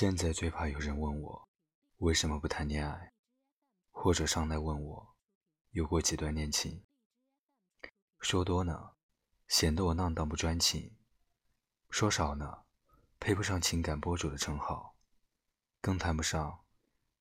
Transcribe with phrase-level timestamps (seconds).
[0.00, 1.48] 现在最怕有人问我
[1.96, 3.14] 为什么不谈恋爱，
[3.90, 5.16] 或者上来问我
[5.70, 6.84] 有过几段恋情。
[8.20, 8.92] 说多呢，
[9.48, 10.92] 显得我浪荡不专情；
[11.90, 12.62] 说少呢，
[13.18, 14.94] 配不上情感博主的称号，
[15.80, 16.60] 更谈不上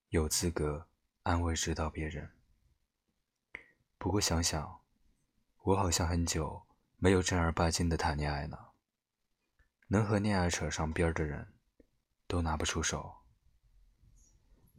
[0.10, 0.88] 有资格
[1.24, 2.32] 安慰指导别人。
[3.98, 4.82] 不过想想，
[5.64, 6.68] 我好像很久
[6.98, 8.74] 没有正儿八经的谈恋爱了。
[9.88, 11.57] 能和恋爱扯上边的人。
[12.28, 13.24] 都拿不出手，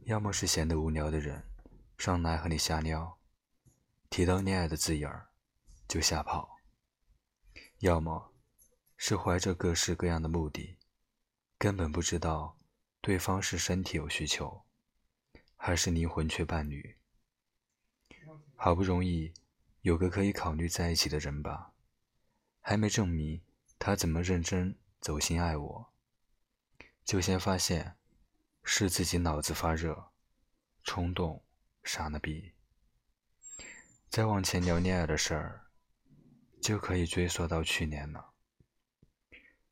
[0.05, 1.43] 要么是闲得无聊的人
[1.97, 3.17] 上来和你瞎撩，
[4.09, 5.29] 提到恋爱的字眼儿
[5.87, 6.57] 就吓跑；
[7.79, 8.33] 要么
[8.95, 10.77] 是怀着各式各样的目的，
[11.57, 12.57] 根本不知道
[13.01, 14.63] 对方是身体有需求，
[15.55, 16.97] 还是灵魂缺伴侣。
[18.55, 19.33] 好不容易
[19.81, 21.73] 有个可以考虑在一起的人吧，
[22.59, 23.41] 还没证明
[23.79, 25.93] 他怎么认真走心爱我。
[27.09, 27.97] 就先发现
[28.63, 30.11] 是自己脑子发热、
[30.83, 31.43] 冲动、
[31.83, 32.53] 傻了逼。
[34.11, 35.71] 再往前聊恋爱的事儿，
[36.61, 38.35] 就可以追溯到去年了。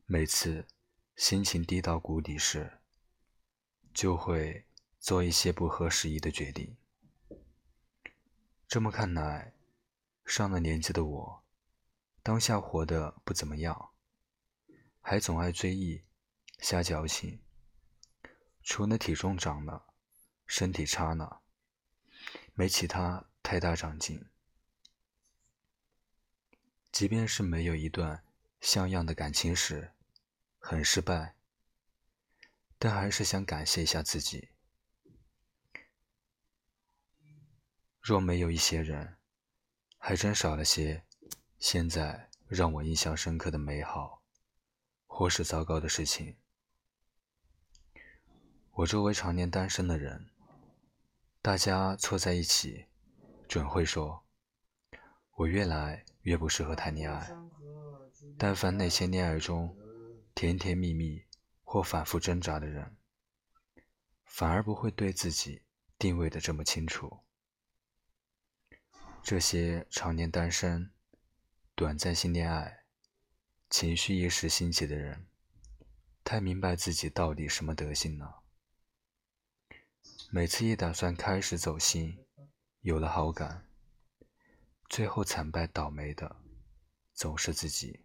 [0.07, 0.65] 每次
[1.15, 2.79] 心情低到谷底时，
[3.93, 4.65] 就会
[4.97, 6.75] 做一些不合时宜的决定。
[8.67, 9.53] 这么看来，
[10.25, 11.43] 上了年纪的我，
[12.23, 13.91] 当下活得不怎么样，
[15.01, 16.01] 还总爱追忆。
[16.59, 17.39] 瞎矫情，
[18.63, 19.85] 除了体重长了，
[20.45, 21.41] 身体差了，
[22.53, 24.25] 没其他太大长进。
[26.91, 28.23] 即便是没有一段
[28.59, 29.93] 像样的感情史，
[30.57, 31.35] 很失败，
[32.79, 34.49] 但还是想感谢一下自己。
[38.01, 39.17] 若没有一些人，
[39.97, 41.05] 还真少了些
[41.59, 44.23] 现在让我印象深刻的美好，
[45.05, 46.35] 或是糟糕的事情。
[48.77, 50.29] 我周围常年单身的人，
[51.41, 52.85] 大家凑在一起，
[53.47, 54.23] 准会说
[55.33, 57.27] ：“我越来越不适合谈恋爱。”
[58.37, 59.75] 但凡那些恋爱中
[60.35, 61.23] 甜甜蜜蜜
[61.63, 62.95] 或反复挣扎的人，
[64.25, 65.63] 反而不会对自己
[65.97, 67.21] 定位的这么清楚。
[69.23, 70.91] 这些常年单身、
[71.73, 72.83] 短暂性恋爱、
[73.71, 75.25] 情绪一时兴起的人，
[76.23, 78.43] 太明白自己到底什么德行了。
[80.29, 82.25] 每次一打算开始走心，
[82.81, 83.65] 有了好感，
[84.89, 86.35] 最后惨败倒霉的
[87.13, 88.03] 总是自己。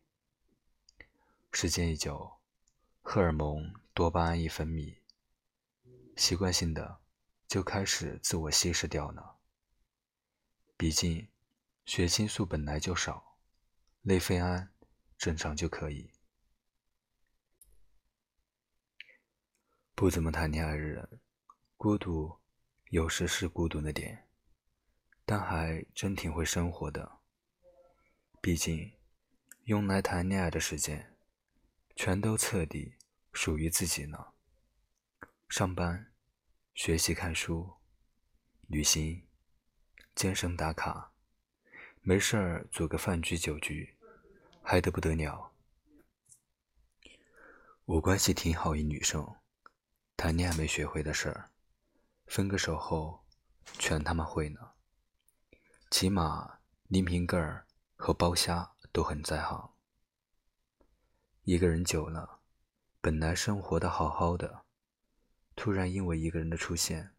[1.51, 2.39] 时间一久，
[3.01, 4.99] 荷尔蒙多巴胺一分泌，
[6.17, 7.01] 习惯性的
[7.49, 9.39] 就开始自我稀释掉了。
[10.77, 11.29] 毕竟
[11.85, 13.37] 血清素本来就少，
[14.03, 14.73] 内啡胺
[15.19, 16.13] 正常就可以。
[19.97, 21.19] 不怎么谈恋爱的人。
[21.83, 22.39] 孤独，
[22.91, 24.29] 有时是孤独的点，
[25.25, 27.19] 但还真挺会生活的。
[28.41, 28.93] 毕竟，
[29.65, 31.17] 用来谈恋爱的时间，
[31.97, 32.95] 全都彻底
[33.33, 34.29] 属于自己呢。
[35.49, 36.13] 上班、
[36.73, 37.75] 学习、看书、
[38.69, 39.27] 旅行、
[40.15, 41.13] 健身打卡，
[42.01, 43.97] 没事儿组个饭局酒局，
[44.63, 45.51] 嗨得不得了。
[47.87, 49.35] 我关系挺好一女生，
[50.17, 51.49] 谈恋爱没学会的事儿。
[52.27, 53.25] 分个手后，
[53.79, 54.73] 全他妈会呢。
[55.91, 57.65] 起码拎瓶盖
[57.97, 59.75] 和剥虾都很在行。
[61.43, 62.41] 一个人久了，
[63.01, 64.65] 本来生活的好好的，
[65.55, 67.15] 突然因为一个人的出现，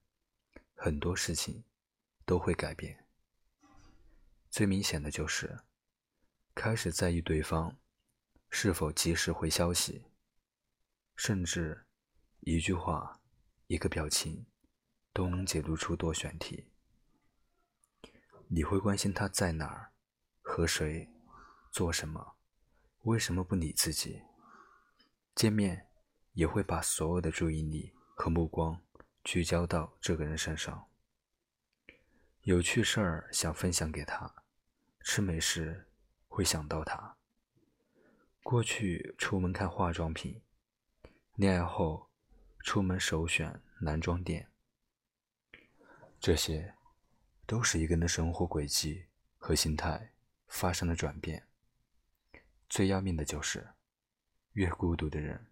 [0.75, 1.63] 很多事情
[2.25, 3.05] 都会改变。
[4.49, 5.59] 最明显的就是，
[6.55, 7.77] 开始在意对方
[8.49, 10.05] 是否及时回消息，
[11.15, 11.85] 甚至
[12.39, 13.21] 一句话、
[13.67, 14.45] 一个表情。
[15.13, 16.67] 都能解读出多选题。
[18.47, 19.93] 你会关心他在哪儿，
[20.41, 21.09] 和谁，
[21.71, 22.35] 做什么，
[23.03, 24.21] 为什么不理自己？
[25.35, 25.87] 见面
[26.33, 28.79] 也会把所有的注意力和目光
[29.23, 30.87] 聚焦到这个人身上。
[32.41, 34.43] 有趣事儿想分享给他，
[35.01, 35.87] 吃美食
[36.27, 37.17] 会想到他。
[38.43, 40.43] 过去出门看化妆品，
[41.35, 42.11] 恋爱后
[42.59, 44.52] 出门首选男装店。
[46.25, 46.73] 这些，
[47.45, 50.13] 都是一个人的生活轨迹和心态
[50.47, 51.49] 发生了转变。
[52.69, 53.73] 最要命的就是，
[54.53, 55.51] 越孤独的人，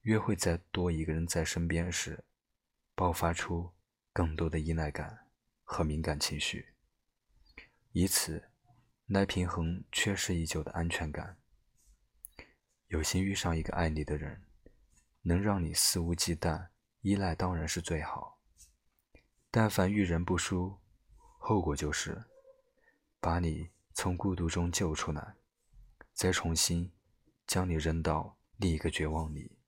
[0.00, 2.24] 越会在多一个人在身边时，
[2.96, 3.72] 爆发出
[4.12, 5.28] 更多的依赖感
[5.62, 6.74] 和敏感情绪，
[7.92, 8.50] 以此
[9.06, 11.38] 来平衡缺失已久的安全感。
[12.88, 14.42] 有幸遇上一个爱你的人，
[15.20, 16.70] 能让你肆无忌惮
[17.02, 18.31] 依赖当然是最好。
[19.54, 20.78] 但凡遇人不淑，
[21.36, 22.24] 后果就是
[23.20, 25.36] 把你从孤独中救出来，
[26.14, 26.90] 再重新
[27.46, 29.58] 将你扔到另一个绝望里，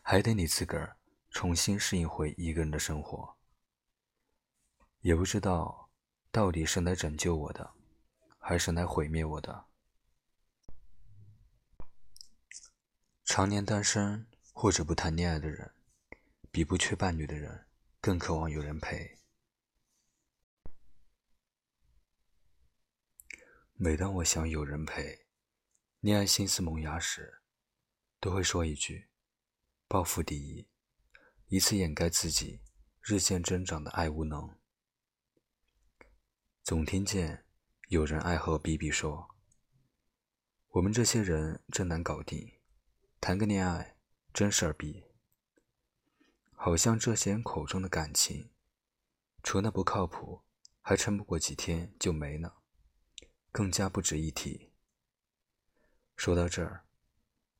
[0.00, 0.96] 还得你自个儿
[1.28, 3.36] 重新适应回一个人的生活。
[5.00, 5.90] 也不知道
[6.30, 7.74] 到底是来拯救我的，
[8.38, 9.66] 还是来毁灭我的。
[13.24, 15.74] 常年单身或者不谈恋爱的人，
[16.52, 17.66] 比不缺伴侣的人
[18.04, 19.18] 更渴望有人陪。
[23.72, 25.24] 每当我想有人陪，
[26.00, 27.40] 恋爱心思萌芽时，
[28.20, 29.08] 都会说一句
[29.88, 30.68] ：“报复第一”，
[31.48, 32.60] 以此掩盖自己
[33.00, 34.54] 日渐增长的爱无能。
[36.62, 37.46] 总听见
[37.88, 39.34] 有人爱和比比说
[40.72, 42.52] ：“我们这些人真难搞定。”
[43.18, 43.96] 谈个恋爱
[44.34, 45.06] 真事儿逼，
[46.64, 48.50] 好像这些人口中的感情，
[49.42, 50.44] 除了不靠谱，
[50.80, 52.62] 还撑不过几天就没了，
[53.52, 54.72] 更加不值一提。
[56.16, 56.86] 说到这儿，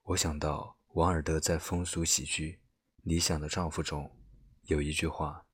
[0.04, 2.52] 我想到王尔德在风俗喜剧
[3.02, 4.10] 《理想的丈夫》中
[4.62, 5.44] 有一句话：“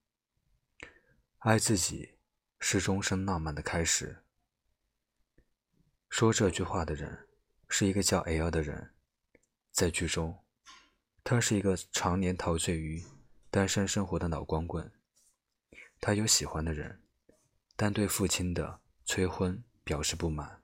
[1.38, 2.20] 爱自己
[2.60, 4.22] 是终生浪漫的开始。”
[6.08, 7.28] 说这句话的人
[7.68, 8.94] 是一个叫 L 的人。
[9.72, 10.44] 在剧中，
[11.24, 13.04] 他是一个常年陶醉于
[13.50, 14.92] 单身生活的老光棍。
[16.00, 17.02] 他有喜欢的人，
[17.76, 20.62] 但对父亲的催婚表示不满。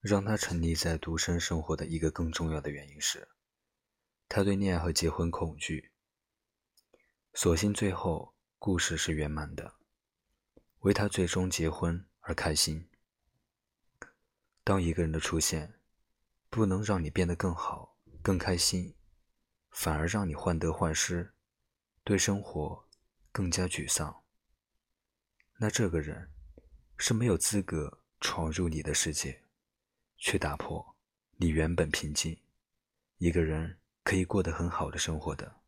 [0.00, 3.28] 让他沉溺在独身生活的一个更重要的原因是，
[4.28, 5.92] 他对恋爱和结婚恐惧。
[7.32, 9.74] 所幸最后故事是圆满的，
[10.80, 12.88] 为他最终结婚而开心。
[14.64, 15.74] 当一个人的出现。
[16.50, 18.94] 不能让你变得更好、更开心，
[19.74, 21.34] 反而让你患得患失，
[22.02, 22.88] 对生活
[23.30, 24.22] 更加沮丧。
[25.58, 26.30] 那这个人
[26.96, 29.44] 是没有资格闯入你的世界，
[30.16, 30.96] 去打破
[31.36, 32.40] 你原本平静、
[33.18, 35.60] 一个人可以过得很好的生活的。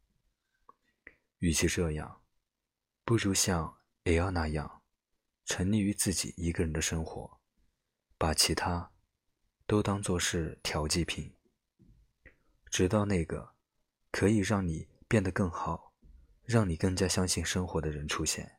[1.40, 2.22] 与其这样，
[3.04, 4.82] 不如像 L 那样，
[5.44, 7.38] 沉溺于自己一个人的生活，
[8.16, 8.92] 把其他。
[9.68, 11.34] 都当作是调剂品，
[12.70, 13.55] 直到那个
[14.10, 15.92] 可以让你变得更好、
[16.44, 18.55] 让你更加相信生活的人出现。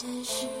[0.00, 0.57] 现实。